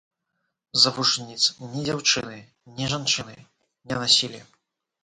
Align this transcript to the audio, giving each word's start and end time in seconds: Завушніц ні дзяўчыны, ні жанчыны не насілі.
Завушніц 0.85 1.43
ні 1.75 1.85
дзяўчыны, 1.89 2.41
ні 2.81 2.91
жанчыны 2.97 3.35
не 3.87 3.95
насілі. 4.03 4.47